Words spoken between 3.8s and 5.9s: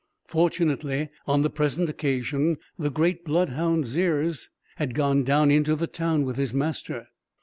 Zeres had gone down into the